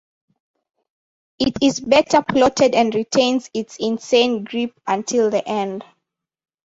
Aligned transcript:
It 1.37 1.53
is 1.61 1.79
better 1.79 2.23
plotted 2.23 2.73
and 2.73 2.95
retains 2.95 3.51
its 3.53 3.77
insane 3.79 4.43
grip 4.43 4.73
until 4.87 5.29
the 5.29 5.47
end. 5.47 5.83